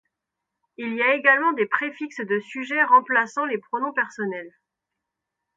[0.77, 4.49] Il y également des préfixes de sujet remplaçant les pronoms personnels.